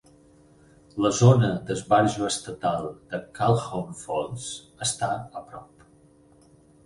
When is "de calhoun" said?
3.11-3.93